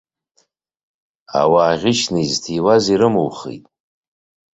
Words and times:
Ауаа 1.41 1.75
ӷьычны 1.81 2.19
изҭиуаз 2.25 2.83
ирымухит. 2.93 3.65